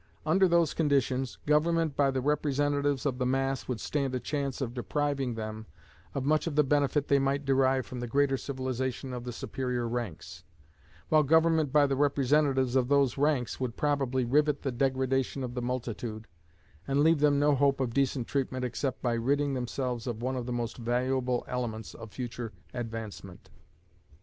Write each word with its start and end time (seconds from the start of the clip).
Under 0.25 0.47
those 0.47 0.73
conditions, 0.73 1.37
government 1.45 1.95
by 1.95 2.09
the 2.09 2.21
representatives 2.21 3.05
of 3.05 3.19
the 3.19 3.25
mass 3.27 3.67
would 3.67 3.79
stand 3.79 4.15
a 4.15 4.19
chance 4.19 4.59
of 4.59 4.73
depriving 4.73 5.35
them 5.35 5.67
of 6.15 6.25
much 6.25 6.47
of 6.47 6.55
the 6.55 6.63
benefit 6.63 7.07
they 7.07 7.19
might 7.19 7.45
derive 7.45 7.85
from 7.85 7.99
the 7.99 8.07
greater 8.07 8.35
civilization 8.35 9.13
of 9.13 9.25
the 9.25 9.31
superior 9.31 9.87
ranks, 9.87 10.43
while 11.09 11.21
government 11.21 11.71
by 11.71 11.85
the 11.85 11.95
representatives 11.95 12.75
of 12.75 12.87
those 12.87 13.15
ranks 13.15 13.59
would 13.59 13.77
probably 13.77 14.25
rivet 14.25 14.63
the 14.63 14.71
degradation 14.71 15.43
of 15.43 15.53
the 15.53 15.61
multitude, 15.61 16.25
and 16.87 17.03
leave 17.03 17.19
them 17.19 17.37
no 17.37 17.53
hope 17.53 17.79
of 17.79 17.93
decent 17.93 18.25
treatment 18.25 18.65
except 18.65 19.03
by 19.03 19.13
ridding 19.13 19.53
themselves 19.53 20.07
of 20.07 20.19
one 20.23 20.35
of 20.35 20.47
the 20.47 20.51
most 20.51 20.77
valuable 20.77 21.45
elements 21.47 21.93
of 21.93 22.11
future 22.11 22.51
advancement. 22.73 23.51